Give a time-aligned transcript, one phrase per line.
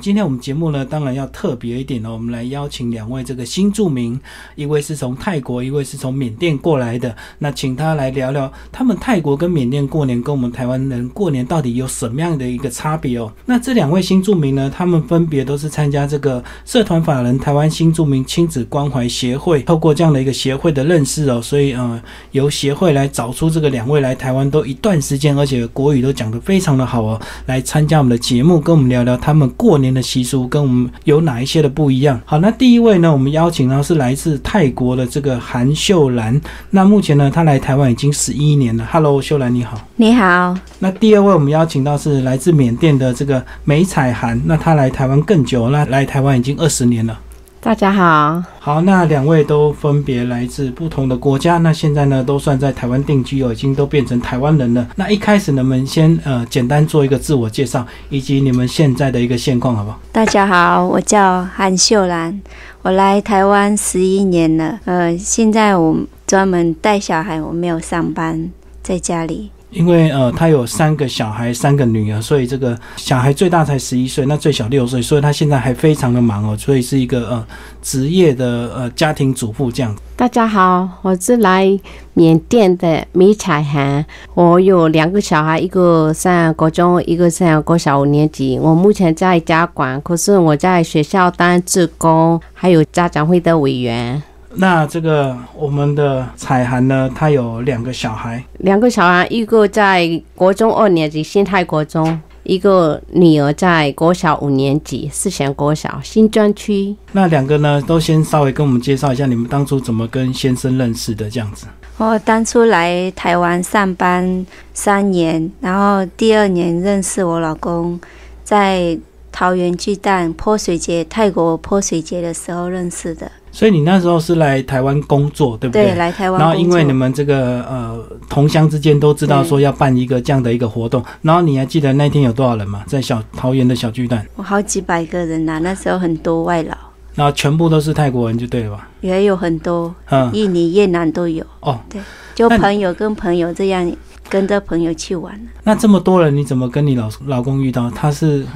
[0.00, 4.18] 今天我们节目呢，当然要特别一点哦，我们来邀请两位这个新住民，
[4.54, 7.14] 一位是从泰国，一位是从缅甸过来的。
[7.38, 13.30] 那请他来聊聊他们泰国跟缅甸过年跟我们台湾人过年到底有什么样的一个差别哦。
[13.44, 29.89] 那这两位新住民呢，他们分别都是参加这个社团法人台湾新住民亲子关怀协会，透过这样的一个协会的认识哦，所以呃，由协会来找出这个两位来台湾都一段时间，而且国语都讲得非常的好哦，来参加我们的节目，跟我们聊聊他们过年。
[29.92, 32.20] 的习俗跟我们有哪一些的不一样？
[32.24, 36.40] 好，那第一位呢，我们邀请到是来自泰国的这个韩秀兰。
[36.70, 38.86] 那目前呢，她来台湾已经十一年了。
[38.90, 39.80] Hello，秀兰你好。
[39.96, 40.56] 你好。
[40.78, 44.40] 那第二位我们邀请到是来自缅甸的这个梅彩涵。
[44.44, 47.18] 那她来台湾更久，那来台湾已经二十年了。
[47.62, 54.88] 大家好，好，那两位都分别来自不同的国家，那现在呢都算在台湾定居哦，已经都变成台湾人了。
[54.96, 60.00] 那一开始呢，我们先呃简单做一个自我介绍，以及你们现在的一个现况，好不好？
[60.10, 62.40] 大家好，我叫韩秀兰，
[62.80, 65.94] 我来台湾十一年了，呃，现在我
[66.26, 68.50] 专门带小孩，我没有上班，
[68.82, 69.50] 在家里。
[69.70, 77.46] 因为呃，他有三个小孩，三个女儿，所以这个小孩最大才十一岁，那最小六岁，所以他现在还非常的忙哦，所以是一个呃
[77.80, 79.94] 职业的呃家庭主妇这样。
[80.16, 81.78] 大家好，我是来
[82.14, 84.04] 缅甸的米彩涵，
[84.34, 88.58] 我有两个小孩，一个上高中，一个上国小五年级。
[88.58, 94.20] 我目前在家管，可是我在学校当志工，还有家长会的委员。
[94.54, 106.96] 那这个我们的彩涵呢，她有两个小孩，两个小孩，一个在国中二年级新泰国中，一个女儿在国小五年级四贤国小新专区。
[107.12, 111.66] 那两个呢，都先稍微跟我们介绍一下你们当初怎么跟先生认识的这样子。
[111.98, 118.00] 我当初来台湾上班三年，然后第二年认识我老公，
[118.42, 118.98] 在
[119.30, 123.30] 桃园巨蛋泼水节泰国泼水节的时候认识的。
[123.52, 125.86] 所以你那时候是来台湾工作，对不对？
[125.86, 126.40] 对，来台湾。
[126.40, 132.84] 然后因为你们这个呃同乡之间都知道说要办一个这样的一个活动，然后你还记得那天有多少人吗？
[132.86, 136.74] 在小桃园的小巨蛋，我好几百个人呐，那时候很多外劳。
[137.14, 138.88] 然后全部都是泰国人就对了吧？
[139.00, 141.44] 也有很多，嗯，印尼、越南都有。
[141.58, 142.00] 哦，对，
[142.36, 143.92] 就朋友跟朋友这样
[144.28, 145.38] 跟着朋友去玩。
[145.64, 147.90] 那这么多人，你怎么跟你老老公遇到？
[147.90, 148.46] 他是？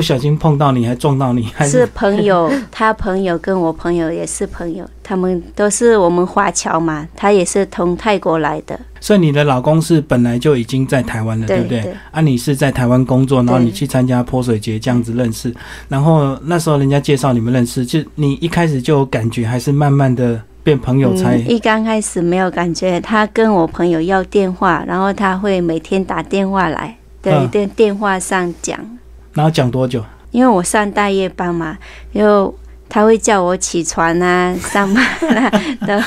[0.00, 2.50] 不小心碰到你还撞到你，还是朋友？
[2.72, 7.06] 他朋友跟我朋友也是朋友，他们都是我们华侨嘛。
[7.14, 8.80] 他也是从泰国来的。
[8.98, 11.94] 所以你的老公是本来就已经在台湾了，对不对？
[12.10, 15.54] 啊，你是在台湾工作，然后你去参加泼水节这样子认识，
[15.88, 21.36] 然后那时候人家介绍你们认识，就你一开始就有感觉，还是慢慢的变朋友才？
[21.36, 28.78] 一刚开始没有感觉，他跟我朋友要电话，然后他会每天打电话来，对，电电话上讲。
[29.34, 30.04] 然后讲多久？
[30.30, 31.76] 因为我上大夜班嘛，
[32.14, 32.54] 就
[32.88, 35.04] 他会叫我起床啊，上班
[35.36, 35.50] 啊，
[35.86, 36.02] 都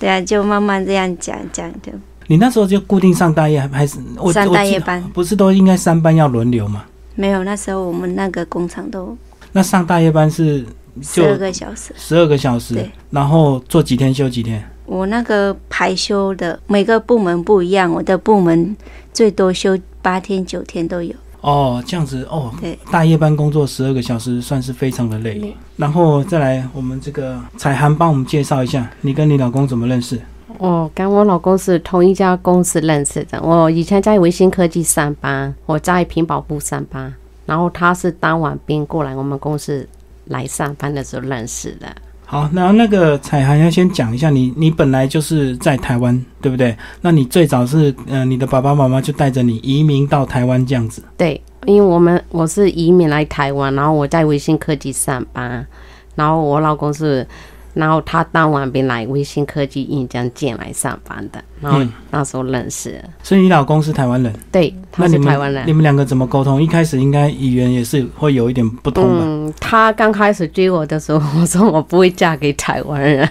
[0.00, 1.92] 对啊，就慢慢这样讲讲的。
[2.26, 5.02] 你那时候就固定上大夜还是我上大夜班？
[5.12, 6.84] 不是都应该三班要轮流吗？
[7.14, 9.16] 没有，那时候我们那个工厂都
[9.52, 10.64] 那上大夜班是
[11.02, 14.66] 十二个小时，十二个小时，然后做几天休几天？
[14.86, 18.76] 我那个排休的每个部门不一样，我的部门
[19.12, 21.14] 最多休八天九天都有。
[21.42, 25.54] 哦，这样子哦，对，大夜班工作十二个小时，算是非常的累。
[25.76, 30.20] 然后再来，我们这个彩涵帮我们介绍一下，你跟你老公怎么认识？
[30.58, 33.42] 哦，跟我老公是同一家公司认识的。
[33.42, 37.12] 我以前在维新科技上班，我在屏保部上班，
[37.44, 39.88] 然后他是当完兵过来我们公司
[40.26, 41.88] 来上班的时候认识的。
[42.32, 46.74] 好，那那个彩涵要先讲一下，你你本来就是在台湾，对不对？
[47.02, 51.02] 那你最早是，呃，你的爸爸妈妈就带着你移民到台湾这样子。
[51.18, 55.66] 对，因为我们我是移民来台湾，然后我在微信科技上班，
[56.14, 57.26] 然后我老公是。
[57.74, 63.02] 然后他当完兵来微信科技印江进来上班的，然后那时候认识。
[63.22, 64.32] 所以你老公是台湾人？
[64.50, 65.64] 对，他是台湾人。
[65.66, 66.62] 你们两个怎么沟通？
[66.62, 69.20] 一开始应该语言也是会有一点不同吧？
[69.22, 73.28] 嗯，他刚开始追我的时候，我说我不会嫁给台湾人。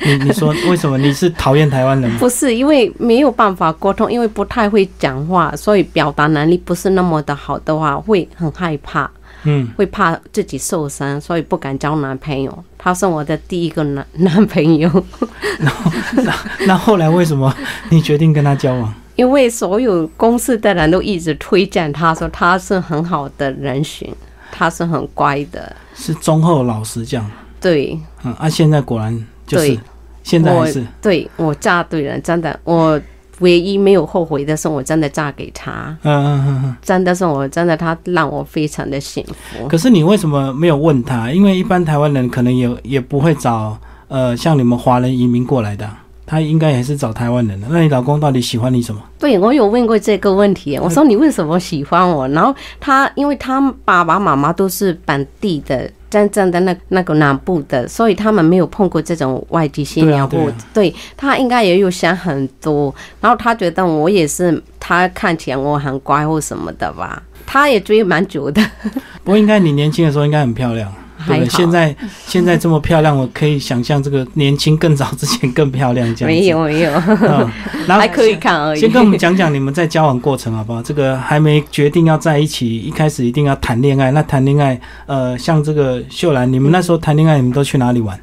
[0.00, 0.96] 你你说为什么？
[0.98, 2.16] 你是讨厌台湾人吗？
[2.18, 9.10] 不是，因为没有办法沟通，因为不太会讲话，所以表达能力不是那么的好的话，会很害怕。
[9.44, 12.64] 嗯，会怕自己受伤，所以不敢交男朋友。
[12.78, 14.88] 他是我的第一个男男朋友。
[15.58, 15.90] 然后，
[16.24, 16.34] 那
[16.66, 17.54] 那后来为什么
[17.90, 18.94] 你决定跟他交往？
[19.16, 24.08] 因为所有公司的人都一直推荐他说他是很好的人选，
[24.50, 27.30] 他是很乖的，是忠厚老实这样。
[27.60, 29.78] 对，嗯，啊，现在果然就是，
[30.22, 33.00] 现在还是对我嫁对人，真的我。
[33.42, 36.76] 唯一没有后悔的是，我真的嫁给他，嗯嗯嗯嗯。
[36.80, 39.68] 真的是我真的他让我非常的幸福。
[39.68, 41.30] 可是你为什么没有问他？
[41.30, 43.76] 因为一般台湾人可能也也不会找
[44.08, 45.86] 呃像你们华人移民过来的，
[46.24, 47.66] 他应该也是找台湾人的。
[47.70, 49.02] 那你老公到底喜欢你什么？
[49.18, 52.26] 对我有问过这个问题，我说你为什么喜欢我？
[52.28, 55.90] 然后他因为他爸爸妈妈都是本地的。
[56.12, 60.50] 真正的那那个南部的，所以他们没有碰过这种外地新娘户。
[60.74, 68.62] 对他应该也有想很多，然后他觉得我也是，他看起来我很乖或什么的吧，他也追蛮久的。
[69.24, 70.92] 不过应该你年轻的时候应该很漂亮。
[71.26, 71.94] 对，现在
[72.26, 76.40] 现在这么漂亮，我可以想象这个年轻更早之前更漂亮这样子。
[76.40, 76.90] 没有没有，
[77.86, 78.80] 然后还可以看而已。
[78.80, 80.82] 先跟我们讲讲你们在交往过程好不好？
[80.82, 84.10] 这个还没决定要在一起，一开始一定要谈恋爱。
[84.10, 88.18] 那谈恋爱，呃，像这个秀兰，你们那时候谈恋爱，你们都去哪里玩？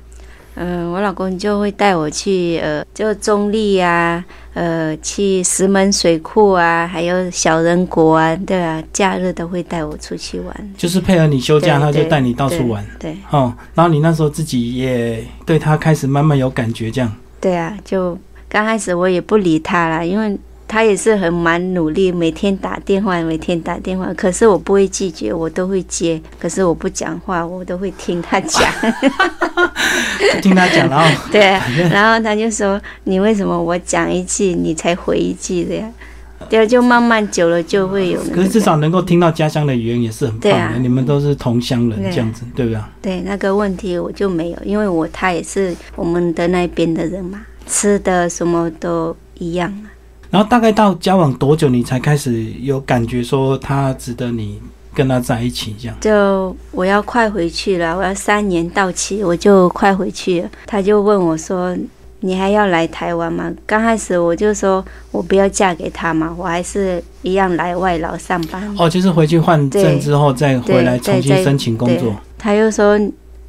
[0.61, 4.21] 嗯，我老公就会带我去，呃，就中立呀，
[4.53, 10.73] 呃，去石门水库啊，还有小人国啊，对啊，假日都会带我出去玩。
[10.77, 12.85] 就是配合你休假，他就带你到处玩。
[12.99, 17.09] 对，哦，然后你那时候自己也对他开始慢慢有感觉，这样。
[17.39, 18.17] 对啊，就
[18.49, 20.37] 刚开始我也不理他了，因为。
[20.69, 24.13] 他也是很蛮努力，每天打电话，每天打电话。
[24.13, 26.21] 可是我不会拒绝，我都会接。
[26.39, 28.71] 可是我不讲话，我都会听他讲。
[30.43, 31.41] 听他讲，然 后对，
[31.89, 35.91] 然后他就说：“你为什么我讲一句，你才回一句的呀？”
[36.47, 38.21] 对，就慢慢久了就会有。
[38.33, 40.77] 可是至少能够听到家乡的语言也是很棒的。
[40.79, 42.81] 你们都是同乡人，这样子对不对？
[43.01, 49.73] 对，那个问题我就没有，因为我他也是我们的那边的人嘛，吃的什么都一样。
[50.29, 54.59] 然后大概到交往多久，你才开始有感觉说他值得你
[54.93, 55.75] 跟他在一起？
[55.79, 60.49] 这样就我要快回去了，我要三年到期，我就快回去了。
[60.67, 61.75] 他就问我说
[62.21, 68.71] ：“你还要来台湾吗？”刚开始我就说我不要嫁给他嘛，我还是一样来外劳上班。
[68.77, 72.15] 哦，就是回去换证之后再回来重新申请工作。
[72.37, 72.99] 他又说。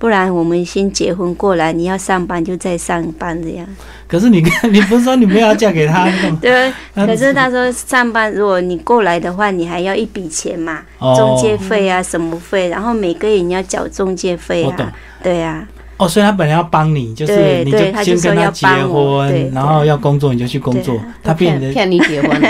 [0.00, 3.66] 不然我们先结婚过来，你要上班就再上班这样。
[4.08, 4.42] 可是你
[4.72, 6.08] 你不是说你不要嫁给他？
[6.40, 6.72] 对。
[6.96, 14.92] 可是他说上班，如果你过来的话，你还要一笔钱嘛，中介费啊什么费，然后每个月你要缴中介费啊。
[15.22, 15.68] 对呀。
[15.98, 22.30] 哦，所以他本来要帮你，就是你就先跟他结婚，然后要工作你就去工作，他变得骗你结婚，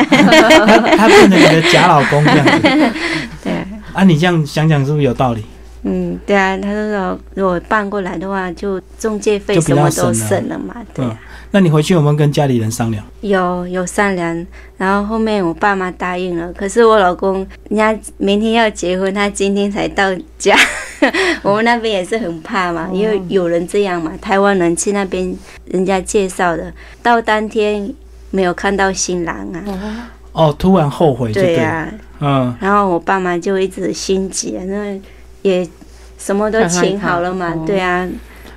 [0.97, 2.91] 他变成你的假老公这样子。
[3.43, 3.53] 对。
[3.93, 5.45] 啊，你这样想想是不是有道理？
[5.83, 10.75] 嗯，对啊，他说如果办过来的话，就中介费什么都省了嘛。
[10.93, 11.19] 对啊，
[11.53, 13.03] 那你回去有没有跟家里人商量？
[13.23, 14.47] 有有商量，
[14.77, 20.55] 然后后面我爸妈答应了，可是我老公人家明天要结婚，他今天才到家，
[21.43, 25.35] 我们那边也是很怕嘛，因为有人这样嘛，台湾人去那边
[25.65, 26.71] 人家介绍的，
[27.03, 27.91] 到当天
[28.31, 30.11] 没有看到新郎啊。
[30.33, 31.33] 哦，突然后悔。
[31.33, 31.91] 对呀，
[32.21, 35.01] 嗯，然后我爸妈就一直心急，那。
[35.43, 35.67] 也
[36.19, 38.09] 什么都请好了嘛，对啊。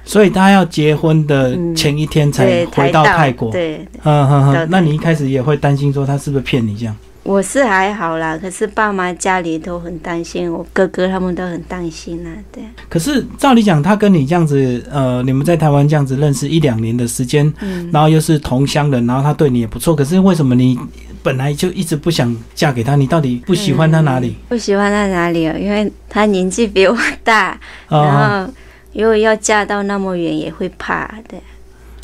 [0.05, 3.49] 所以他要结婚的前一天才回到泰国。
[3.51, 4.67] 对，嗯哼哼。
[4.69, 6.93] 那你一开始也会担心说他是不是骗你这样？
[7.23, 12.61] 我是还好啦，可是爸妈家里都很担心，我哥哥他们都很担心啊，对。
[12.89, 20.77] 可是照理讲，他跟你这样子，呃，你们在台湾这样子认识一两年的时间，嗯，然后又是同乡人，然后他对你也不错，可是为什么你？
[21.23, 24.35] 本来就一直不想嫁给他，你到底不喜欢他哪里？
[24.49, 25.55] 不喜欢他哪里啊？
[25.57, 28.53] 因为他年纪比我大，然后
[28.93, 31.37] 如果要嫁到那么远，也会怕的。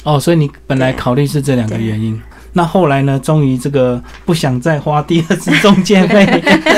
[0.04, 2.20] 哦，所以你本来考虑是这两个原因，
[2.54, 3.20] 那后来呢？
[3.22, 6.26] 终于这个不想再花第二次中介费，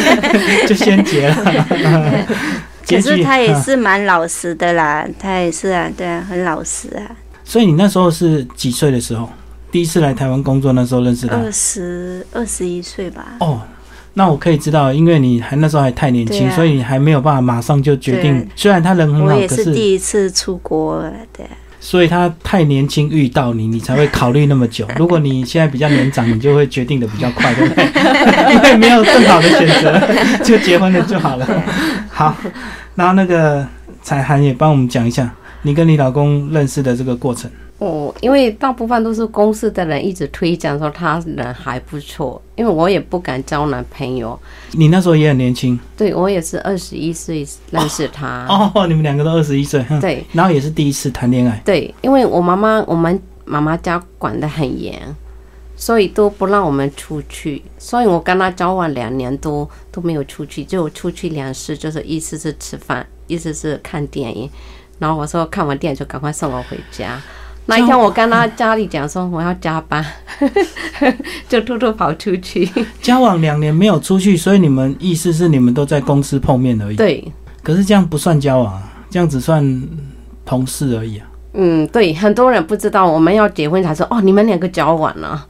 [0.67, 1.36] 就先结了。
[2.89, 7.15] 可是他也是蛮老实的啦，他也是啊，对啊，很老实啊。
[7.45, 9.29] 所以你那时候是几岁的时候？
[9.71, 13.37] 第一次来台湾工作那时候认识他，二十二十一岁吧。
[13.39, 13.61] 哦，
[14.15, 18.45] 那我可以知道，因为你还那时候还太年轻，所以你还没有办法马上就决定。
[18.55, 21.01] 虽然他人很好，我也是第一次出国，
[21.35, 21.45] 对。
[21.79, 24.85] 所以他太年轻遇到你，你才会考虑那么久。
[24.97, 27.85] 如果你现在比较年长，你就会决定的比较快，对不对？
[28.53, 29.99] 因为没有更好的选择，
[30.45, 31.63] 就结婚了就好了。
[32.11, 32.37] 好，
[32.93, 33.65] 然后那个
[34.03, 37.49] 彩涵也帮我们讲一下你跟你老公认识的这个过程。
[37.81, 44.39] 哦，因为大部分都是公司的人一直推荐说他人还不错，因为我也不敢交男朋友。
[44.73, 48.45] 你那时候也很年轻，对我也是二十一岁认识他。
[48.47, 51.59] 哦，你们两个都二十一岁，对，然后也是第一次谈恋爱。
[51.65, 55.01] 对，因为我妈妈，我们妈妈家管得很严，
[55.75, 64.47] 所以都不让我们出去，所以我跟他交往两年多都没有出去，就出去两次，就是一次是吃饭，一次是看电影。
[65.00, 67.19] 然后我说看完电影就赶快送我回家。
[67.67, 70.03] 那一天我跟他家里讲说我要加班，
[71.47, 72.69] 就偷偷跑出去。
[73.01, 77.31] 交往两年没有出去，所以你们意思是你们都在公司碰面而已。，对，
[77.63, 79.83] 可是这样不算交往啊，这样只算
[80.43, 81.27] 同事而已啊。
[81.53, 85.45] 嗯，对，很多人不知道我们要结婚才说哦，你们两个交往了、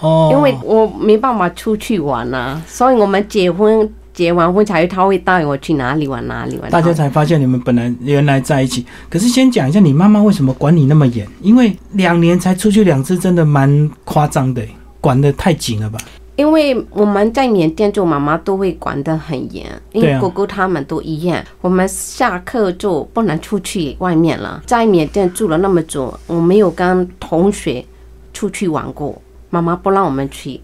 [0.00, 6.70] 哦，因为我没办法出去玩啊，所以我们结婚结完婚才他会带我去哪里玩哪里玩。
[6.70, 8.84] 大家才发现你们本来原来在一起。
[9.08, 11.26] 可是先讲一下，你妈妈为什么管你那么严？
[11.40, 14.62] 因为两年才出去两次，真的蛮夸张的，
[15.00, 15.98] 管得太紧了吧？
[16.34, 24.62] 因为我们在缅甸做妈妈都会管得很严，因为哥哥他们都一样，我们下课就不能出去外面了。
[24.66, 27.84] 在缅甸住了那么久，我没有跟同学
[28.32, 30.58] 出去玩过，妈妈不让我们去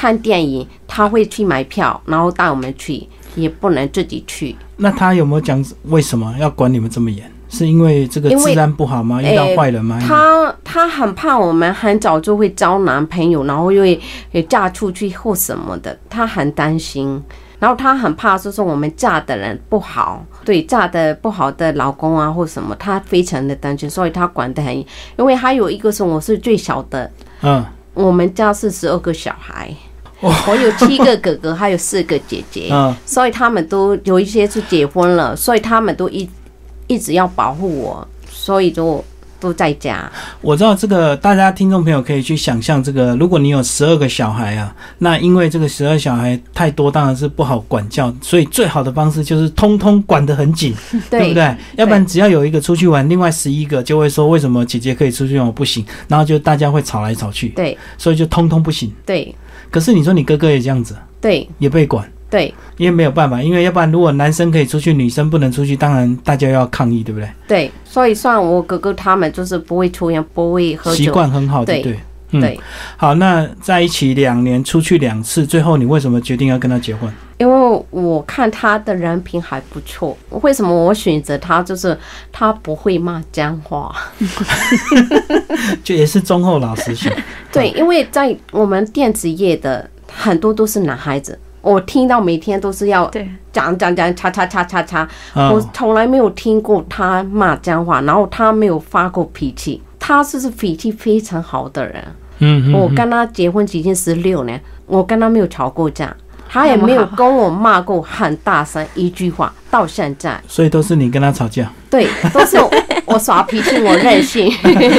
[0.00, 4.56] 看电影，他会去买票，然后带我们去，也不能自己去。
[4.78, 7.30] 那他有没有讲为什么要管你们这么严？
[7.50, 9.20] 是因为这个治安不好吗？
[9.22, 10.00] 遇到坏人吗？
[10.00, 14.00] 他他很怕我们很早就会交男朋友，然后又会
[14.32, 17.22] 也嫁出去或什么的，他很担心。
[17.58, 24.86] 然后他很怕，就是我们嫁的人不好，对嫁的不好的老公啊或什么，他非常的担心，所以他管得很严。
[25.18, 27.10] 因为还有一个是我是最小的，
[27.42, 29.74] 嗯，我们家是十二个小孩，哇
[30.46, 32.68] 我有七个哥哥，还有四个姐姐。
[32.70, 36.28] 嗯，所以他们都有一些是结婚了，所以他们都一
[36.86, 39.02] 一直要保护我，所以就
[39.38, 40.10] 都在家。
[40.42, 50.74] 我知道这个，大家听众朋友可以去想象这个，如果你有十二个小孩啊，那因为这个十二小孩太多，当然是不好管教，所以最好的方式就是通通管得很紧，
[51.08, 51.56] 对不对？
[51.76, 58.92] 要不然只要有一个出去玩，另外十一个就会说为什么姐姐可以出去玩我不行，然后就大家会吵来吵去，对所以就通通不行。
[59.06, 59.34] 对
[59.70, 62.10] 可是你说你哥哥也这样子，对也被管。
[62.28, 67.28] 对因为没有办法，因为要不然如果男生可以出去，女生不能出去，当然大家要抗议，对不对？
[67.48, 71.10] 对，所以算我哥哥他们就是不会抽烟，不会喝酒习。
[71.10, 71.98] 惯很好，的对？
[72.32, 72.58] 嗯对，
[72.96, 77.12] 好，那在一起两年，出去两次，最后你为什么决定要跟他结婚？
[77.38, 80.16] 因为我看他的人品还不错。
[80.42, 81.62] 为什么我选择他？
[81.62, 81.98] 就是
[82.30, 83.94] 他不会骂脏话。
[85.82, 87.10] 就也是忠厚老实型。
[87.50, 102.04] 对，因为在我们电子业的很多都是男孩子，我听到每天都是要对，讲讲讲，叉叉叉叉叉，我嗯，从来没有听过他骂脏话，然后他没有发过脾气，他是是脾气非常好的人。
[102.40, 106.16] 嗯我跟他结婚已经十六年，我跟他没有吵过架，
[106.48, 111.70] 他也没有跟我骂过很大声一句话，到现在，所以都是你跟他吵架。
[111.90, 112.56] 对，都是
[113.12, 114.50] 我耍脾气，我任性。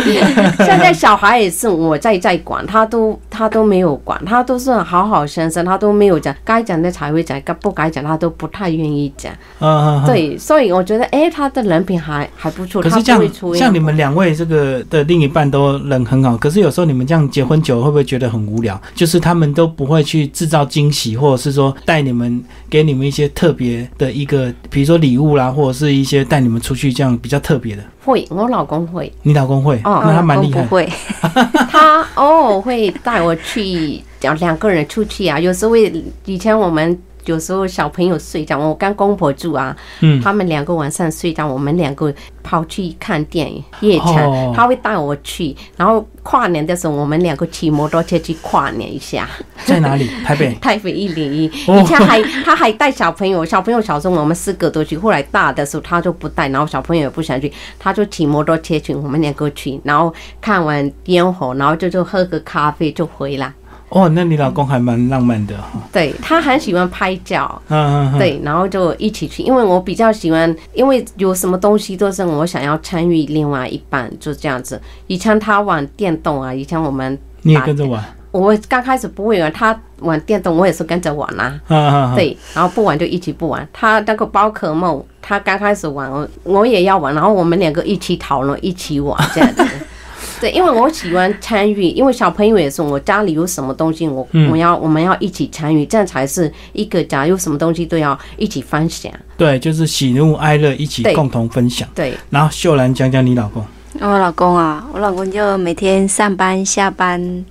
[0.59, 9.31] 现在小孩也是我在在管，他都他都没有管，他都是好好先生，他都没有讲，该讲的才会讲，该不该讲他都不太愿意讲。
[9.59, 10.05] 嗯嗯，嗯。
[10.05, 13.21] 对，所以我觉得，哎，他的人品还还不错，他可是这样
[13.55, 18.79] 像你们两位这个的另一半都人很好，可是有时候你们这样结婚久了，会不会觉得很无聊？
[18.93, 27.83] 就是他们都不会去制造惊喜，或者是说带你们给你们一些特别的一个，比如说礼物啦，或者是一些带你们出去这样比较特别的。
[28.03, 29.11] 会，我老公会。
[29.23, 30.61] 你老公会，哦那他蛮厉害。
[30.63, 30.89] 不会，
[31.69, 35.39] 他偶尔会带我去，讲两个人出去啊。
[35.39, 35.91] 有时候会，
[36.25, 42.13] 以前我们有时候小朋友睡觉，我跟公婆住啊，嗯，他们两个晚上睡觉，我们两个
[42.43, 45.55] 跑去看电影夜场，哦他会带我去。
[45.77, 49.27] 然后跨年的时候，我们两个骑摩托车去跨年一下，
[49.65, 50.09] 在哪里？
[50.25, 50.53] 台北。
[50.55, 51.47] 台北一零一。
[51.67, 63.53] 哦以前还他还带小朋友，小朋友小时候我们四个都去，后来大的时候他就不带，然后小朋友也不想去，他就骑摩托车去，我们两个去，然后看完烟火，然后就就喝个咖啡就回来。
[63.91, 65.79] 哦，那你老公还蛮浪漫的哈。
[65.91, 68.19] 对他很喜欢拍照，嗯嗯嗯。
[68.19, 74.81] 对，然后就一起去，因为我比较喜欢，因为有什么东西都是我想要参与另外一半，就这样子。
[75.07, 78.01] 以前他玩电动啊，以前我们你也跟着玩。
[78.31, 81.59] 我刚开始不会玩，他玩电动我也是跟着玩啊。
[81.67, 82.15] 嗯嗯嗯。
[82.15, 83.67] 对，然后不玩就一起不玩。
[83.73, 89.65] 他那个宝可梦，他刚开始玩，我我也要玩，然后我们两个一起讨论，一起玩这样子。
[90.39, 99.11] 对，因为我喜欢参与，因为小朋友也是，我家里有什么东西，我、嗯我要我们要一起参与，这样才是一个家，有什么东西都要一起分享。
[99.37, 101.87] 对，就是喜怒哀乐一起共同分享。
[101.93, 103.63] 对，然后秀兰讲讲你老公。
[103.99, 107.45] 我老公啊，我老公就每天上班下班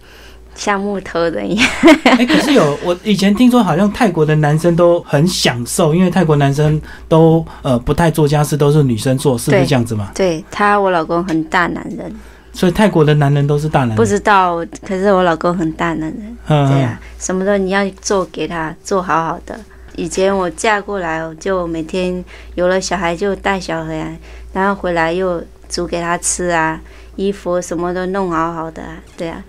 [0.55, 1.69] 像木头人一样。
[2.05, 10.11] 哎、可是有我以前听说，好像泰国的男生都很享受，因为泰国男生都呃不太做家事，都是女生做，是不是这样子嘛？
[10.15, 12.13] 对他，我老公很大男人，
[12.53, 13.97] 所以泰国的男人都是大男人。
[13.97, 19.59] 不知道，可是我老公很大男人，对啊，什么都你要做给他，做好好的。
[19.97, 24.17] 以前我嫁过来，我就每天有了小孩就带小孩啊，
[24.53, 26.81] 然后回来又煮给他吃啊，
[27.17, 29.43] 衣服什么都弄好好的、啊，对啊。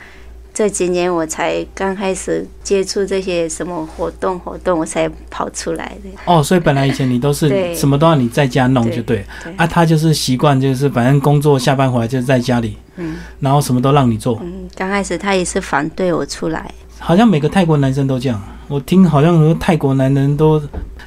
[0.53, 6.09] 这几年我才刚开始接触这些什么活动活动，我才跑出来的。
[6.25, 9.25] 哦，所以本来以前你都是什么都要你在家弄就对。
[9.55, 13.15] 啊，他就是习惯就是反正工作下班回来就在家里，嗯。
[13.39, 20.61] 然后什么都让你做，嗯，刚开始他也是反对我出来，好像每个泰国男生都这样，我听好像说泰国男人都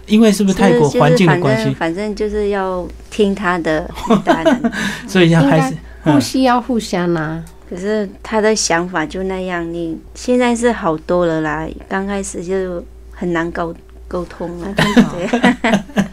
[0.07, 3.89] 因为是不是泰国环境的关系，反正就是要听他的。
[5.07, 7.45] 所以还是 互需要互相啊。
[7.75, 13.75] 可是他的想法就那样，你现在是好多了啦，刚开始就很难沟
[14.07, 14.69] 沟通了。
[14.77, 15.41] 对，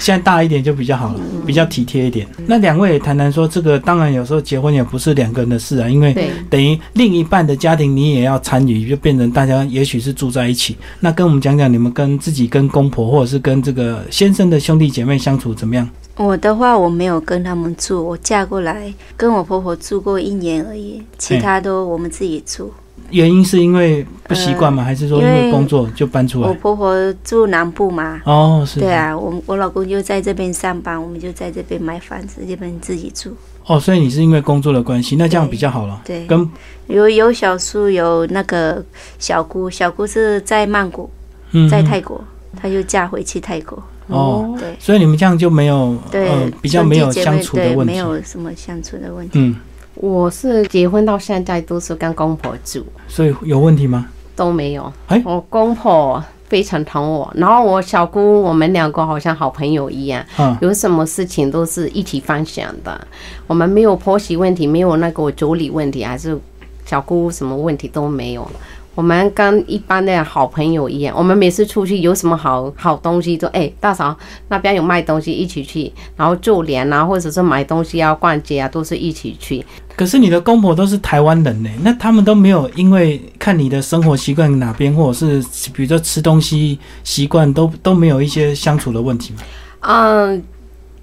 [0.00, 2.26] 现在大一点就比较好了，嗯比较体贴一点。
[2.46, 6.14] 那两位也谈谈说，这个当然有时候结婚也不是两个人的事啊，因为，
[6.48, 10.74] 等于另一半的家庭你也要参与，就变成大家也许是住在一起。
[11.00, 15.86] 那跟我们讲讲你们跟自己跟公婆或者是跟这个先生的兄弟姐妹相处怎么样？
[16.18, 22.72] 我的话我没有跟他们住，我嫁过来跟我婆婆住过一年而已，其他都我们自己住。
[23.10, 24.82] 原因是因为不习惯吗？
[24.82, 26.48] 还是说因因为为工作就搬出来？
[26.48, 26.92] 我婆婆
[27.24, 28.80] 住南部嘛，哦，是。
[28.80, 28.92] 对。
[28.92, 33.34] 啊，我我老公就在这边上班，我们就在这边买房子，这边自己住。
[33.66, 36.02] 哦，所以你是因为工作的关系，那这样比较好了。
[36.04, 36.50] 对，跟
[36.88, 38.84] 有有小叔，有那个
[39.18, 41.08] 小姑，小姑是在曼谷，
[41.52, 42.22] 嗯在泰国，
[42.60, 43.80] 她就嫁回去泰国。
[44.08, 47.92] 哦，对所以你们这样就没有对，呃比较没有相处的问题。
[47.92, 49.38] 没有什么相处的问题。
[49.38, 49.56] 嗯，
[49.94, 54.06] 我是结婚到现在都是跟公婆住，所以有问题吗？
[54.34, 54.92] 都没有。
[55.08, 63.06] 哎我公婆非常疼我，然后我小姑我们两个好像好朋友一样，嗯，有什么事情都是一起分享的。
[63.46, 66.38] 我们没有婆媳问题，没有那个妯娌问题，还是
[66.86, 68.50] 小姑什么问题都没有。
[68.98, 74.12] 我们跟一般的好朋友一样，我们每次出去有什么好好东西，就哎、大嫂
[74.48, 79.64] 那边有卖东西，一起去，然后做脸啊，或者是买东西啊、逛街啊，都是一起去。
[79.94, 89.38] 可是你的公婆都是台湾人呢，那他们都没有因为看你的生活习惯哪边，或者是比如说吃东西习惯都都没有一些相处的问题吗？
[89.82, 90.42] 嗯，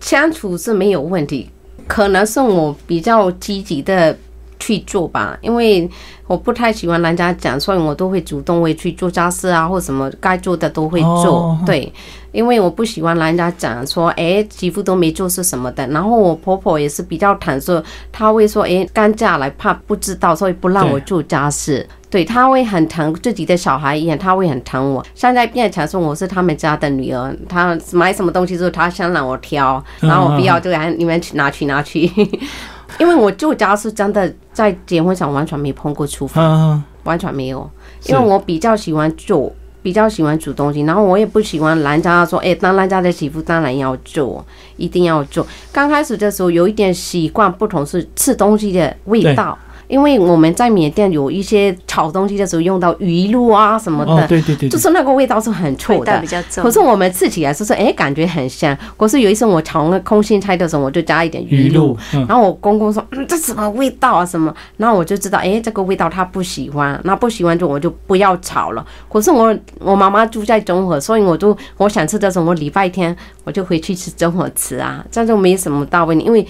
[0.01, 1.49] 相处是没有问题，
[1.87, 4.17] 可能是我比较积极的
[4.65, 5.87] 去做吧，因为
[6.25, 11.35] 我不太喜欢人家讲，所以我都会主动会去做家事啊，或什么该做的都会做。
[11.35, 11.93] 哦对，
[12.31, 15.85] 因为我不喜欢人家讲说，哎，媳妇都没做是什么的。
[15.89, 17.79] 然后我婆婆也是比较坦率，
[18.11, 21.87] 她会说，哎，刚嫁来怕不知道，所以不让我做家事。
[22.09, 25.05] 对，她会很疼自己的小孩一样，她会很疼我。
[25.13, 32.09] 现在变成说我是他们家的女儿，她买什么东西之后，她先让我挑，然后我不要就让你们去拿去拿去。
[32.99, 37.69] 因为我舅家是真的在结婚上完全没碰过厨房，嗯，完全没有，
[38.07, 39.53] 因为我比较喜欢做。
[39.85, 44.43] 比较喜欢煮东西，然后我也不喜欢人家说，哎、当人家的媳妇当然要做，
[44.77, 45.45] 一定要做。
[45.71, 49.55] 刚开始的时候有一点习惯不同，是吃东西的味道，
[49.87, 56.27] 因为我们在缅甸有一些炒东西的时候用到鱼露啊什么的，哦，对对对对，就是那个味道是很臭的味道比。
[56.27, 56.63] 较重。
[56.63, 58.75] 可是我们吃起来就是哎，感觉很香。
[58.97, 64.25] 可是有一次我炒那空心菜的时候，我就加一点鱼露鱼露，，嗯，然后我公公说：“嗯，这什么味道啊？
[64.25, 68.85] 什么？”然后我就知道，哎，这个味道他不喜欢，那不喜欢就我就不要炒了。
[69.11, 76.25] 可是我我妈妈住在中和，所以我就我想吃的时候，我礼拜天我就回去吃中和吃啊，这样就没什么大问题。
[76.25, 76.45] 因为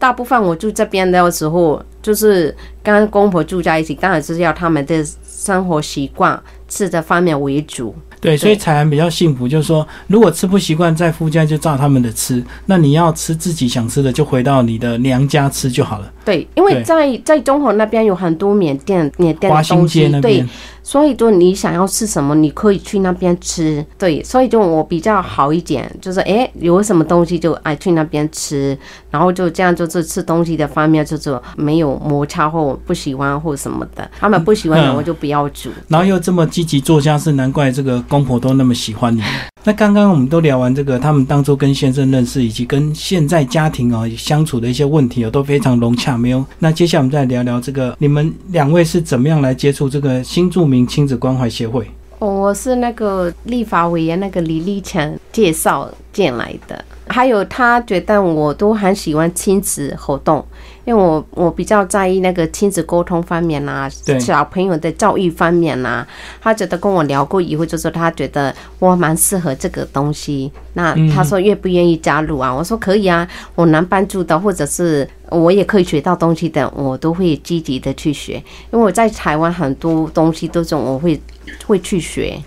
[0.00, 7.94] 大部分我住这边的时候，就是跟公婆住在一起，当然是要他们的生活习惯、吃的方面为主。
[8.18, 16.12] 对，所以彩兰比较幸福，就是说，如果吃不习惯，在夫家就照他们的吃，那你要吃自己想吃的，就回到你的娘家吃就好了。
[16.24, 20.48] 对，因为在在中和那边有很多缅甸缅甸的东西，对街那边，，
[20.90, 23.86] 所以就你想要吃什么，你可以去那边吃。
[23.96, 28.76] 对，所以就我比较好一点，就是哎有什么东西就爱去那边吃，
[29.08, 34.10] 然后就这样就是吃东西的方面就是没有摩擦或不喜欢或什么的。
[34.18, 35.70] 他们不喜欢的嗯我就不要煮。
[35.86, 39.22] 然后又这么积极做家事，难怪这个公婆都那么喜欢你。
[39.62, 46.16] 那刚刚我们都聊完这个，他们当初跟先生认识，以及跟现在家庭哦相处的一些问题哦，都非常融洽。
[46.16, 46.44] 没有？
[46.58, 51.90] 那接下来我们再聊聊这个，你们两位是怎么样来接触这个新著名亲子关怀协会？
[52.18, 60.44] 我是那个立法委员那个李立强介绍进来的，还有他觉得我都很喜欢亲子活动，
[60.84, 66.06] 因为我我比较在意那个亲子沟通方面啦、对小朋友的教育方面啦、
[66.40, 70.50] 他觉得跟我聊过以后，就说他觉得我蛮适合这个东西。
[70.72, 72.52] 那嗯他说愿不愿意加入啊？
[72.52, 78.34] 我说可以啊，我能帮助的，或者是我也可以学到东西的，我都会积极的去学。
[78.72, 81.20] 因为我在台湾很多东西都是我会
[81.66, 82.40] 会去学。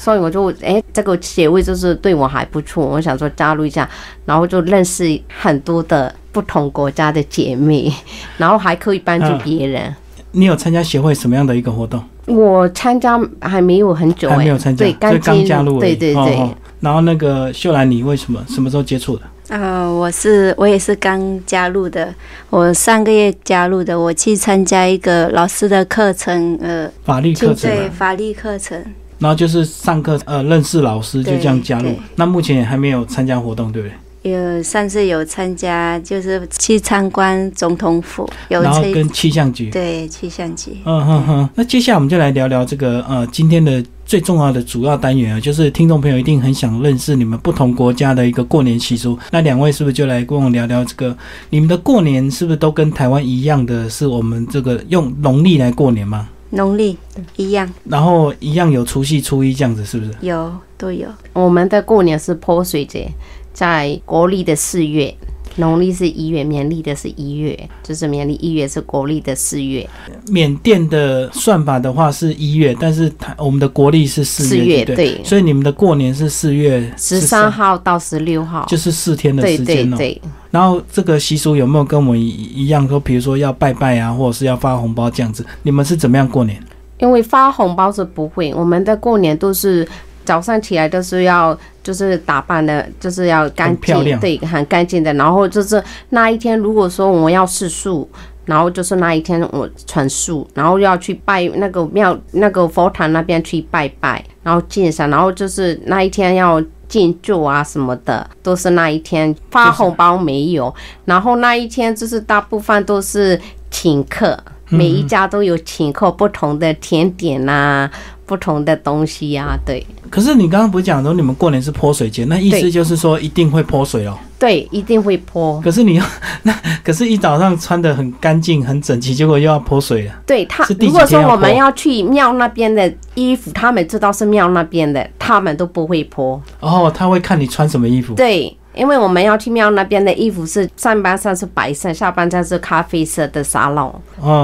[0.00, 3.88] 所以我就哎，这个协会就是对我还不错，我想说加入一下，
[4.24, 7.92] 然后就认识很多的不同国家的姐妹，
[8.38, 9.94] 然后还可以帮助别人。
[10.32, 12.02] 你有参加协会什么样的一个活动？
[12.26, 16.48] 我参加还没有很久，还没有参加，对，刚刚加入，对对对。
[16.80, 19.22] 然后那个秀兰，你为什么什么时候接触的？
[19.48, 22.14] 呃，我是我也是刚加入的，
[22.48, 28.82] 我上个月加入的，我去参加一个老师的课程，呃，法律课程，对，法律课程。
[29.20, 31.94] 然后就是上课，呃，认识老师，就这样加入。
[32.16, 33.94] 那目前还没有参加活动，对不对？
[34.22, 40.76] 有上次有参加，就是去参观总统府，有然后跟气象局，对气象局。
[40.84, 41.48] 嗯哼哼。
[41.54, 49.18] 那接下来我们就来聊聊这个呃今天的最重要的主要单元啊，就是听众朋友一定很想认识你们不同国家的一个过年习俗。
[49.30, 51.16] 那两位是不是就来跟我聊聊这个
[51.48, 56.28] 你们的过年是不是都跟台湾一样的是我们这个用农历来过年吗？
[56.50, 56.96] 农历
[57.36, 57.72] 一样。
[57.84, 60.14] 然后一样有除夕初一这样子是不是？
[60.20, 61.08] 有都有。
[61.32, 63.10] 我们的过年是泼水节。
[63.52, 65.12] 在国历的四月，
[65.60, 69.88] 农历是一月，缅历的是一月，就是缅历一月是国历的四月。
[70.26, 79.96] 缅甸的算法的话是一月，但是它我们的国历是四月，对，所以你们的过年是四月十三号到十六号，就是四天的时间哦。
[79.96, 80.20] 对，
[80.50, 82.88] 然后这个习俗有没有跟我们一样？
[82.88, 85.46] 说比如说要拜拜啊，或者是要发红包这样子？
[85.62, 86.60] 你们是怎么样过年？
[86.98, 89.86] 因为发红包是不会，我们的过年都是。
[90.30, 95.12] 早上起来都是要，就是打扮的，就是要干净，对，很干净的。
[95.14, 98.08] 然后就是那一天，如果说我们要试素，
[98.44, 110.72] 然后就是那一天我传素，然后要去拜那个庙、那个佛堂那边去拜拜，然后敬上，然后就是那一天要敬酒啊什么的，都是那一天发红包没有。
[111.06, 113.36] 然后那一天就是大部分都是
[113.68, 114.38] 请客，
[114.70, 117.90] 每一家都有请客不同的甜点呐。
[118.26, 119.84] 不同的东西呀，对。
[120.08, 124.16] 可是你刚刚不是讲说你们过年是泼水节，那意思就是说一定会泼水哦。
[124.38, 125.60] 对，一定会泼。
[125.60, 126.04] 可是你要
[126.44, 126.54] 那，
[126.84, 130.12] 可是一早上穿的很干净、很整齐，结果又要泼水了。
[130.24, 136.40] 对他，如果说我们要去庙那边的衣服，他们知道是庙那边的，他们都不会泼。
[136.60, 138.14] 哦，他会看你穿什么衣服。
[138.14, 138.56] 对。
[138.74, 143.92] 因为我们要去庙那边的衣服是上半身是白色，下半身是咖啡色的沙龙，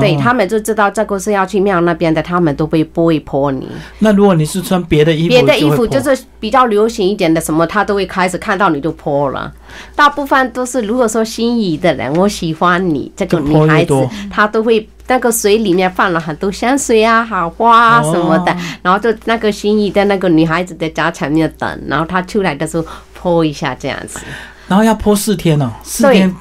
[0.00, 3.68] 对他们就知道这个是要去庙那边的，他们都会不会泼你。
[4.00, 9.52] 那如果你是穿别的衣服，别的衣服就是比较流行一点的什么，他都会开始看到你就泼了。
[9.94, 22.84] 大部分都是如果说心仪的人，我喜欢你这个女孩子，他都会那个水里面放了很多香水啊、好花啊什么的，然后就那个心仪的那个女孩子的家前面等，然后她出来的时候。
[23.26, 24.20] 泼一下这样子，
[24.68, 26.32] 然后要泼四天哦，四天，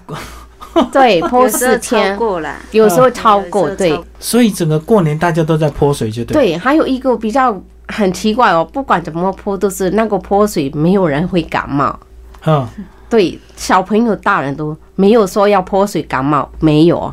[0.93, 2.15] 对， 泼四天。
[2.15, 6.33] 过了，有时候超过，对，所以整个过年大家都在泼水，就对。
[6.33, 11.99] 对，还有一个比较很奇怪哦，不管怎么泼都是那个泼水，没有人会感冒。
[12.45, 12.67] 嗯，
[13.09, 17.11] 对，小朋友、大人都没有说要泼水感冒，没有，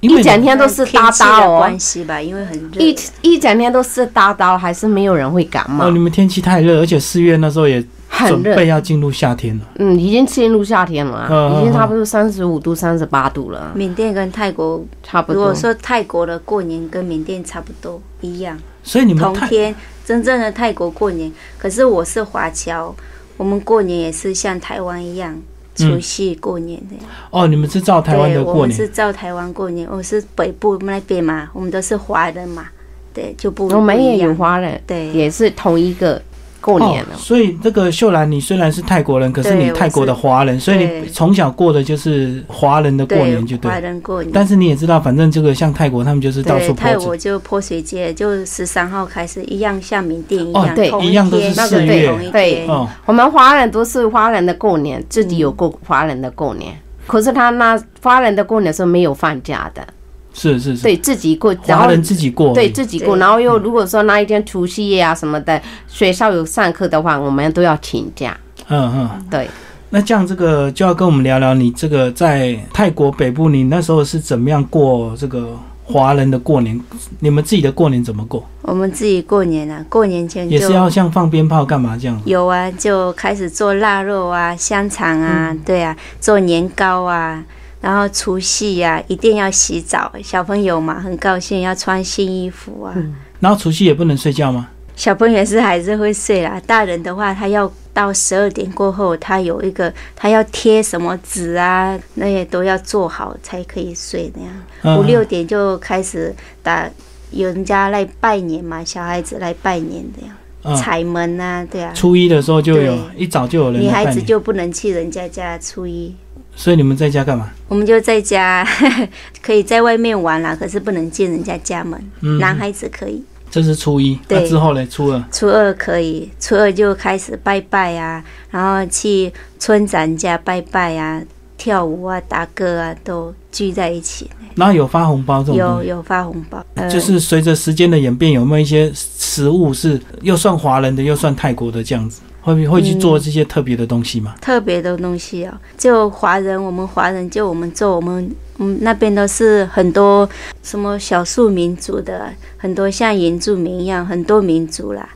[0.00, 5.86] 一整天都是大刀哦，关系吧，因为很热，一一整天都是大刀，还是没有人会感冒。
[5.86, 7.82] 哦，你们天气太热，而且四月那时候也。
[8.26, 11.28] 准备要进入夏天了，嗯，已经进入夏天了，
[11.60, 13.70] 已经差不多三十五度、三十八度了。
[13.74, 15.40] 缅甸跟泰国差不多。
[15.40, 19.72] 如果说泰国的过年跟缅甸差不多一样，所以你们同天
[20.04, 21.30] 真正的泰国过年。
[21.58, 22.92] 可是我是华侨，
[23.36, 25.38] 我们过年也是像台湾一样
[25.76, 26.96] 除夕过年的。
[27.30, 28.60] 哦，你们是照台湾的过年？
[28.62, 29.88] 我们是照台湾过年。
[29.88, 32.66] 我是北部那边嘛，我们都是华人嘛，
[33.14, 36.20] 对，就不我们也有华人，对，也是同一个。
[36.60, 43.70] 过年了，所以这个秀兰，你虽然是泰国人，可是你泰国的华人，所以你从小过的就是华人的过年，就对。
[43.70, 44.30] 华人过年。
[44.32, 52.12] 但是你也知道，反正这个像泰国，他们就是到处泼泰国就泼水节，就十三号开始，一样像缅甸一样，对，一样都是四月。
[52.32, 52.68] 对，
[53.06, 56.74] 我们华人都是华人的过年，自己有过华人的过年，
[57.06, 59.86] 可是他那华人的过年是没有放假的。
[60.32, 68.36] 是是是，对自己过，华人自己过，对自己过，然后又如果说那一天除夕夜啊什么的，学校有上课的话，我们都要请假。
[68.68, 69.48] 嗯嗯，对。
[69.90, 76.78] 那这样这个就要跟我们聊聊，你这个在泰国北部，你那时候是怎么样过这个华人的过年？
[77.20, 78.46] 你们自己的过年怎么过？
[78.60, 82.20] 我们自己过年啊，过年前也是要像放鞭炮干嘛这样？
[82.26, 87.42] 有啊，就开始做腊肉啊、香肠啊，对啊，做年糕啊。
[87.80, 92.94] 然后除夕呀，一定要洗澡，小朋友嘛很高兴，要穿新衣服啊。
[93.40, 94.68] 然后除夕也不能睡觉吗？
[94.96, 104.98] 小朋友是还是会睡啦，大人的话，他要到十二点过后，他有一个他要贴什么纸啊，那些都要做好才可以睡那样。
[104.98, 106.90] 五六点就开始打，
[107.30, 110.34] 有人家来拜年嘛，小孩子来拜年这样。
[110.64, 116.12] 嗯，踩门啊，对啊，初一的时候就有一早就有人女孩子就不能去人家家初一。
[116.58, 117.48] 所以你们在家干嘛？
[117.68, 118.66] 我们就在家，
[119.40, 121.98] 可以在外面玩啦，可是不能进人家家门。
[122.20, 131.22] 嗯，男孩子可以，这是初一，那、对之后呢，初二，初二可以，初二就开始拜拜啊，然后去村长家拜拜啊，
[131.56, 134.28] 跳舞啊，打歌啊，都聚在一起。
[134.56, 142.20] 然后有发红包这种，有有发红包，呃就是随着时间的演变，有没有一些食物是又算华人的，又算泰国的这样子？
[142.54, 144.34] 会去嗯做这些特别的东西吗？
[144.40, 145.52] 特别的东西哦。
[145.76, 150.28] 就华人，我们华人就我们做，我们嗯那边都是很多
[150.62, 155.08] 什么少数民族的，很多像原住民一样，很多民族啦，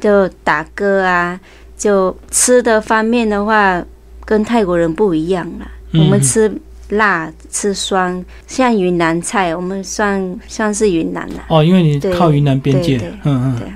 [0.00, 1.38] 就打歌啊，
[1.76, 3.82] 就吃的方面的话，
[4.24, 5.70] 跟泰国人不一样啦。
[5.92, 6.52] 嗯我们吃
[6.90, 11.44] 辣，吃酸，像云南菜，我们算算是云南啦。
[11.48, 13.56] 哦，因为你靠云南边界嗯嗯。
[13.58, 13.74] 对啊，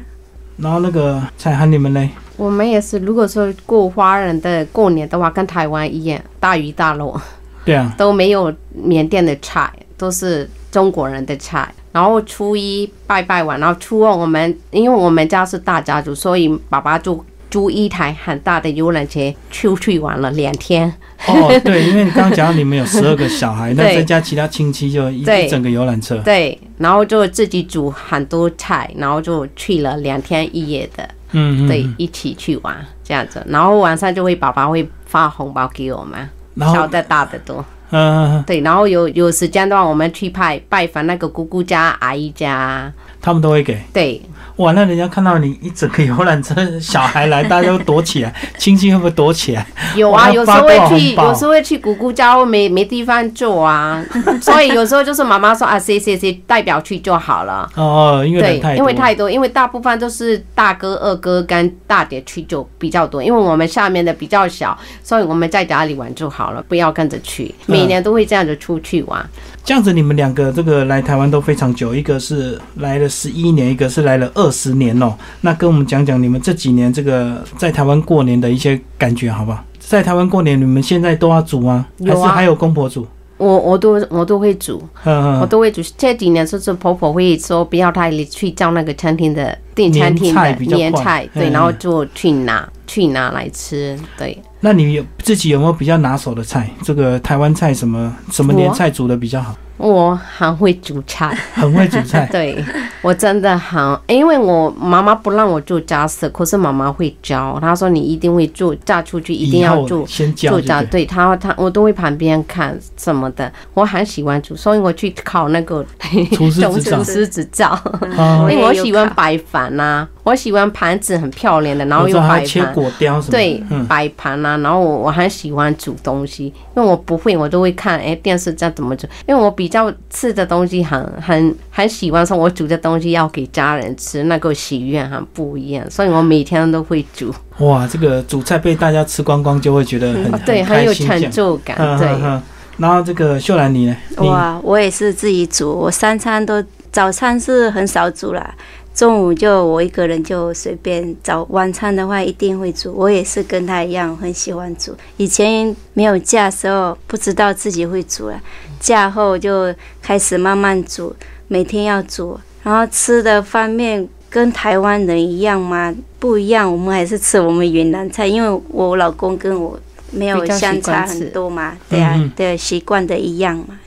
[0.58, 2.10] 然后那个彩涵你们嘞？
[2.36, 7.20] 我们也是，如果说过华人的过年的话，跟台湾一样，大鱼大肉
[7.64, 11.72] 对啊， 都没有缅甸的菜，都是中国人的菜。
[11.92, 20.90] 然后初一拜拜完，然后初二我们因为我们家是大家族，所以爸爸就租一台很大的游览车出去玩了两天。
[21.26, 26.16] 哦，对，因为你刚刚讲到你们有十二个小孩， 那对再加其他亲戚就一整个游览车。
[26.24, 33.44] 对，然后就自己煮很多菜，然后就去了两天一夜的，嗯嗯，对嗯，一起去玩这样子。
[33.46, 37.62] 然后晚上就会爸爸会发红包给我们，然后小的大的多。
[37.94, 42.90] 嗯对，然后有有时间的话，我们去拜拜访那个姑姑家、阿姨家。
[43.20, 43.78] 他们都会给。
[43.92, 44.20] 对，
[44.56, 49.66] 哇，那人家看到你一整个游览车小孩来，大家都躲起来， 亲戚会不会躲起来？
[49.96, 54.04] 有啊，有时候会去，有时候会去姑姑家，没没地方坐啊，
[54.42, 57.68] 所以有时候就是妈妈说啊，谁谁谁代表去就好了。
[57.76, 67.54] 哦哦，因为太，多，因为太多，因为大部分都是大哥、二哥跟大姐去就比较多，因为我们下面的比较小，所以我们在家里玩就好了，不要跟着去。
[67.66, 69.24] 嗯每年都会这样子出去玩。
[69.64, 75.14] 这样子，你们两个这个来台湾都非常久，一个是来了十一年，一个是来了二十年哦。
[75.40, 79.64] 那跟我们讲讲你们这几年这个在台湾过年的一些感觉，好不好？
[79.78, 81.86] 在台湾过年，你们现在都要煮吗？
[82.04, 83.06] 还是还有公婆煮？
[83.38, 85.82] 我我都我都会煮，我都会煮。
[85.98, 94.36] 这几年就是婆婆会说不要太离去叫那个餐厅的订餐厅的年菜对，嗯然后就去拿去拿来吃，对。
[94.60, 96.68] 那你有自己有没有比较拿手的菜？
[96.82, 99.54] 这个台湾菜什么什么年菜煮的比较好？
[99.78, 102.24] 我很会煮菜，很会煮菜。
[102.30, 102.64] 对
[103.00, 110.06] 我真的很，因为我妈妈不让我做家事，可是妈妈会教，她说你一定会做，嫁出去一定要做。
[110.06, 111.04] 先教做家，对。
[111.04, 115.84] 她，她我都会旁边看什么的，我很喜欢煮，所以我去考那个
[116.32, 117.76] 厨师执照 厨师执照，
[118.16, 123.32] 哦因为我喜欢摆盘呐，我喜欢盘子很漂亮的，然后又摆盘，果雕什么。
[123.32, 141.98] 对嗯，，摆盘呐，然后我我很喜欢煮东西，因为我不会，我都会看哎电视在怎么煮，因为我比较吃的东西很很很喜欢说，我煮的东西要给家人吃，那个喜悦很不一样，所以我每天都会煮，哇，这个煮菜被大家吃光光，就会觉得很哦对，很有成就感，嗯。
[141.98, 142.40] 对。
[142.78, 143.94] 然后这个秀兰你呢？
[144.18, 148.54] 你哇，我也是自己煮，我三餐都早餐是很少煮啦，
[148.94, 154.94] 中午就我一个人就随便早晚餐的话一定会煮，我也是跟他一样很喜欢煮。
[155.16, 158.40] 以前没有嫁的时候不知道自己会煮了，
[158.78, 161.14] 嫁后就开始慢慢煮，
[161.48, 164.08] 每天要煮，然后吃的方面。
[164.32, 165.94] 跟台湾人一样吗？
[166.18, 169.78] 不一样，我们还是吃我们云南菜，因为我老公跟我
[170.10, 173.78] 没有相差很多嘛，对啊，对，习惯的一样嘛，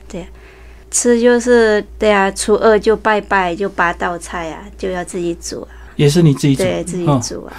[0.96, 6.62] 吃就是对啊，初二就拜拜，就八道菜啊，就要自己煮啊，也是你自己煮？
[6.62, 7.52] 对自己哦煮啊，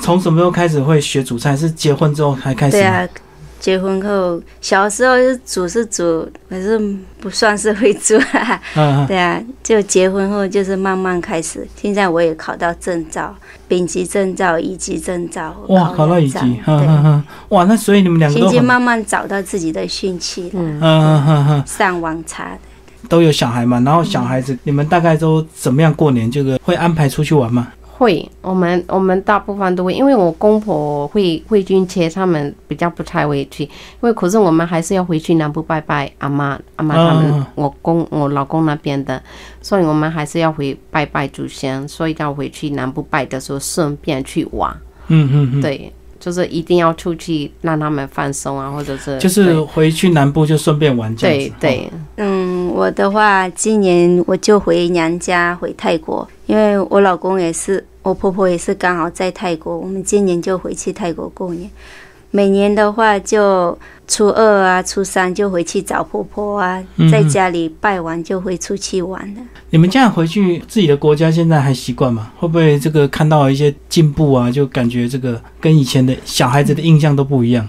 [0.00, 1.54] 从什么时候开始会学煮菜？
[1.54, 2.78] 是结婚之后才开始？
[2.78, 3.06] 对啊。
[3.60, 6.78] 结婚后，小时候是煮是煮，可是
[7.20, 8.62] 不算是会煮啊。
[8.76, 9.06] 嗯 嗯。
[9.06, 11.66] 对啊，就结婚后就是慢慢开始。
[11.76, 13.34] 现在我也考到证照，
[13.66, 15.54] 丙级证照、乙级证照。
[15.68, 22.60] 哇，考到乙级，嗯对，嗯嗯，哇，那所以你们两个现都很，嗯在慢慢找到自己的兴趣了，嗯，嗯嗯嗯，上网查的。
[23.08, 26.30] 都有小孩嘛，然后小孩子，你们大概都怎么样过年？
[26.30, 27.68] 这个会安排出去玩吗？
[27.96, 33.70] 会，我们我们大部分都会，因为我公婆会会军切，他们比较不太会去，因
[34.02, 39.20] 为可是我们还是要回去南部拜拜阿妈阿妈他们，嗯我公我老公那边的，
[39.60, 44.72] 所以我们还是要回拜拜祖先，所以要回去南部拜的时候顺便去玩，
[45.08, 45.92] 嗯嗯嗯，对。
[46.20, 51.54] 就是一定要出去让他们放松啊，或者是就是回去南部就顺便玩这样子。
[51.60, 61.70] 对对，嗯，我的话，今年我就回娘家，回泰国，因为我老公也是，我婆婆也是刚好在泰国，我们今年就回去泰国过年。
[62.30, 69.40] 每年的话，就初二啊、初三就回去找婆婆啊，嗯在家里拜完就会出去玩了。
[69.70, 72.30] 你们这样回去自己的国家，现在还习惯吗？
[72.36, 77.66] 会不会这个看到一些进步啊，就感觉这个跟以前的小孩子的印象都不一样？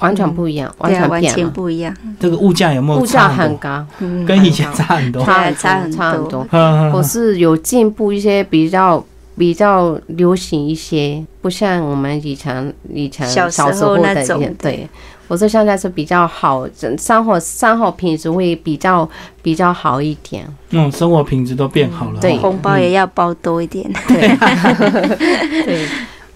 [0.00, 1.96] 完全不一样，完全不一样。
[2.20, 5.24] 这个物价有没有物价很高，嗯，跟以前差很多。
[5.24, 5.54] 差很
[5.90, 6.46] 多差很多。
[6.50, 9.02] 嗯我是有进步一些，比较
[9.36, 14.88] 比较流行一些，不像我们以前以前小时候那种对。
[15.28, 16.64] 我说现在是比较好，
[16.96, 19.08] 生活生活品质会比较
[19.42, 20.46] 比较好一点。
[20.70, 22.20] 嗯，生活品质都变好了。
[22.20, 23.84] 对哦红包也要包多一点。
[24.06, 24.28] 对
[25.66, 25.88] 对，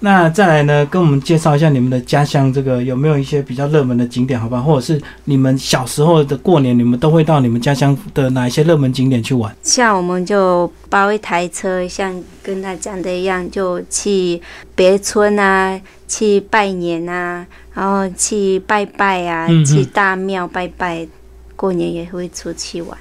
[0.02, 4.58] 那再来呢，跟我们介绍一下你们的家乡，这个有没有一些比较热门的景点，好吧？
[4.60, 9.54] 或者是你们小时候的过年，你们都会到你们家乡的哪一些热门景点去玩？
[9.62, 14.40] 像我们就包一台车，像跟他讲的一样，就去
[14.74, 21.06] 别村啊，去拜年啊，然后去拜拜啊，去大庙拜拜。
[21.56, 22.96] 过年也会出去玩。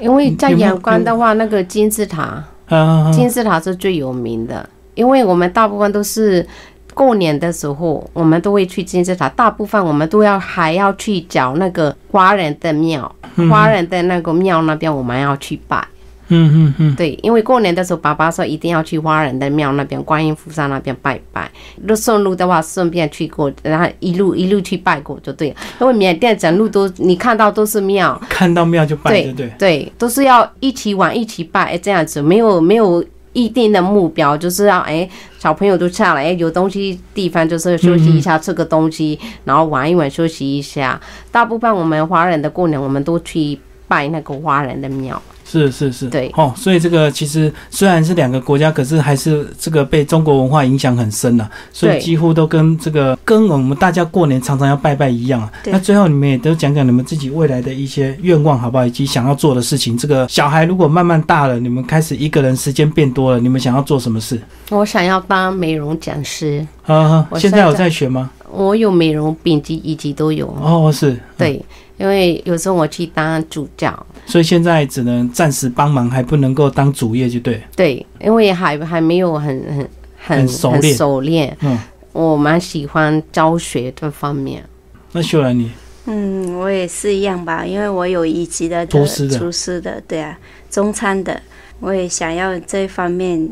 [0.00, 6.46] 因为在阳关的话，那个金字塔，啊，金字塔是最有名的，因为我们大部分都是
[6.94, 13.14] 过年的时候，我们都会去金字塔，大部分我们都要还要去找那个华人的庙，
[13.50, 15.86] 华人的那个庙那边我们要去拜。
[16.32, 21.50] 嗯嗯嗯，对，因为过年的时候，爸爸说一定要去华人的庙那边，观音菩萨那边拜拜。
[21.84, 25.56] 如顺路的话，顺便去过，然后一路一路去拜过就对了。
[25.80, 29.52] 因为缅甸整路都你看到都是庙，看到庙就拜，对对对？
[29.58, 41.00] 对，都是要一起玩一起拜，哎，这样子没有没有一定的目标，就是要哎小朋友都下来，哎有东西地方就是休息一下，吃个东西，然后玩一玩休息一下。
[41.30, 45.20] 大部分我们华人的过年，我们都去拜那个华人的庙。
[45.50, 55.52] 是是是，对哦，所以这个其实虽然是两个国家，可是还是这个被中国文化影响很深了、所以对几乎都跟这个跟我们大家过年常常要拜拜一样啊。
[55.66, 59.98] 那最后你们也都讲讲你们自己未来的一些愿望好不好，以及想要做的事情。
[59.98, 64.40] 这个小孩如果慢慢大了，你们开始一个人时间变多了，你们想要做什么事？
[64.70, 68.30] 我想要当美容讲师，啊，我现在有在在学吗？
[68.52, 70.46] 我有美容丙级、乙级都有。
[70.60, 71.64] 哦，是，对，
[71.96, 77.60] 因为有时候我去当助教，所以现在只能暂时帮忙，还不能够当主业，就对。
[77.74, 79.78] 对，因为还还没有很很
[80.16, 81.56] 很很熟练熟练。
[81.62, 81.76] 嗯，
[82.12, 84.64] 我蛮喜欢教学这方面。
[85.12, 85.72] 那秀兰你
[86.06, 90.38] 嗯，我也是一样吧，因为我有一级的厨师的厨师的，对啊，
[90.70, 91.40] 中餐的，
[91.80, 93.48] 我也想要这方面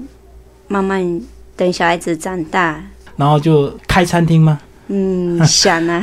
[0.68, 1.20] 慢慢
[1.56, 2.80] 等小孩子长大，
[3.16, 4.60] 然后就开餐厅吗？
[4.88, 6.02] 嗯，想啊，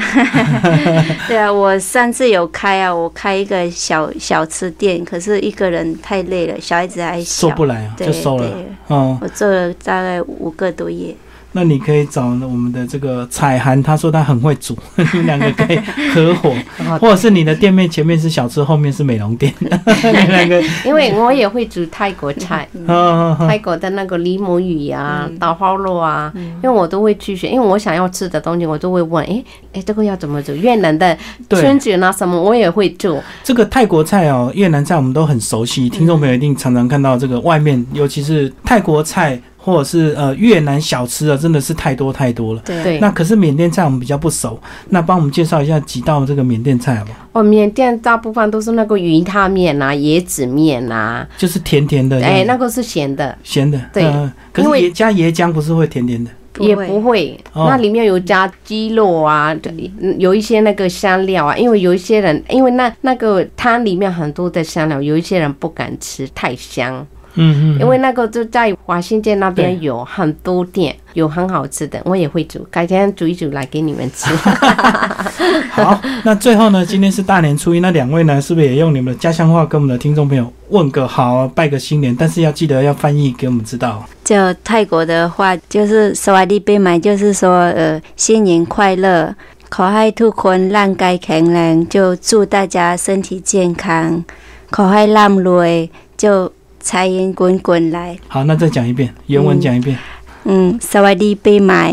[1.27, 8.47] 对啊，我上次有开啊，我开一个小小吃店，可是一个人太累了，小孩子还小，收不来就收了。
[8.47, 11.15] 对，哦，我做了大概五个多月。
[11.57, 15.77] 那你可以找我们的这个彩涵，他说他很会煮，你 们两个可以
[16.13, 16.53] 合伙，
[16.99, 19.69] 或者是你的店面前面是小吃，后面是美容店，你
[20.03, 22.67] 们两个，因为我也会煮泰国菜，
[23.47, 25.39] 泰国的那个柠檬鱼啊、嗯。
[25.39, 30.53] 刀花肉啊，因为我都会去学，因为我想要吃的东西，我都会问，诶诶，这个要怎么煮？
[30.53, 31.17] 越南的
[31.49, 33.23] 春卷啊什么，我也会做。
[33.43, 42.61] 这个泰国菜哦，越南菜我们都很熟悉，听众朋友一定常常看到这个外面，尤其是泰国菜或者是呃越南小吃啊，真的是太多太多了。
[42.63, 42.99] 对。
[42.99, 47.17] 那可是缅甸菜我们比较不熟，那帮我们介绍一下几道这个缅甸菜好不好？
[47.31, 54.03] 哦，缅甸大部分都是那个云汤面啊、椰子面啊，就是甜甜的，哎，那个是咸的，咸的，对。
[54.03, 56.29] 嗯可是因为椰加椰浆不是会甜甜的？
[56.59, 57.65] 也不会，哦。
[57.69, 59.53] 那里面有加鸡肉啊，
[59.99, 74.34] 嗯有一些那个香料啊，因为有一些人，因为那那个汤里面很多的香料，有一些人不敢吃太香，嗯嗯，因为那个就在华新街那边对有很多店，有很好吃的，我也会煮，改天煮一煮来给你们吃。
[75.70, 82.14] 好，那最后呢，今天是大年初一，那两位呢，是不是也用你们的家乡话跟我们的听众朋友问个好，拜个新年？
[82.18, 84.04] 但是要记得要翻译给我们知道。
[84.24, 89.34] 就泰国的话，就是สวัสดีปีใหม่，就是说呃新年快乐，
[89.70, 94.24] ขอให้ทุกคนร่างกายแข็งแรง，就祝大家身体健康，
[94.70, 96.52] ขอให้ร่ำรวย，就
[96.84, 98.18] 财源滚滚来。
[98.28, 99.96] 好，那再讲一遍，原文讲一遍。
[100.44, 101.84] 嗯，สวัสดีปีใหม่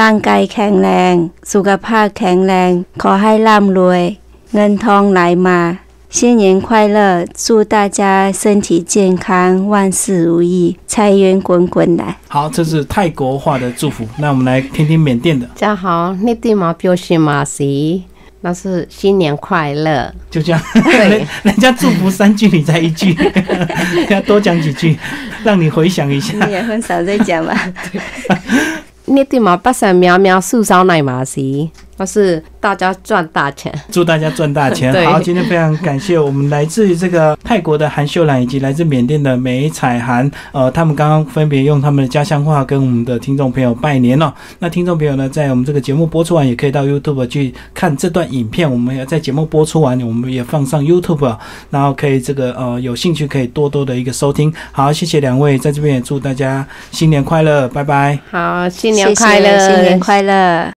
[0.00, 1.14] ร่างกายแข็งแรง
[1.52, 2.70] สุขภาพแข็งแรง
[3.02, 4.02] ขอให้ร่ำรวย
[4.54, 5.60] เงินทองไหลมา
[6.16, 7.26] 新年快乐！
[7.34, 12.18] 祝大家身体健康，万事如意，财源滚滚来。
[12.28, 14.06] 好，这是泰国话的祝福。
[14.20, 15.44] 那我们来听听缅甸的。
[15.48, 16.72] 大家好，你对吗？
[16.74, 18.04] 表示马西，
[18.41, 20.13] 那是新年快乐。
[20.31, 20.61] 就这样，
[20.91, 23.15] 人，人家祝福三句，你才一句，
[24.09, 24.97] 要多讲几句，
[25.43, 26.33] 让你回想一下。
[26.45, 27.73] 你也很少在讲吧？
[29.05, 29.57] 你对嘛？
[29.57, 31.71] 八神喵喵，树梢奶马西。
[31.99, 34.93] 我是大家赚大钱，祝大家赚大钱。
[35.03, 44.33] 好，今天非常感谢我们来自于这个泰国的韩秀兰，以及来自缅甸的美彩涵，呃，他们刚刚分别用他们的家乡话跟我们的听众朋友拜年了。
[44.59, 48.71] 那听众朋友呢，在我们这个节目播出完，也可以到 YouTube 去看这段影片。
[48.71, 51.35] 我们也在节目播出完，我们也放上 YouTube，
[51.69, 54.53] 然后可以这个呃有兴趣可以多多的一个收听。
[54.71, 58.17] 好，谢谢两位，在这边也祝大家新年快乐，拜拜。
[58.31, 60.67] 好，新年谢谢快乐，新年快乐。